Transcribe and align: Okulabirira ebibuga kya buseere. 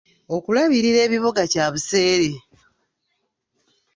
Okulabirira 0.35 0.99
ebibuga 1.07 1.41
kya 1.51 1.65
buseere. 1.73 2.31